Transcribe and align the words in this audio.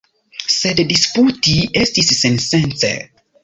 Sed 0.53 0.81
disputi 0.93 1.55
estis 1.85 2.13
sensence. 2.23 2.95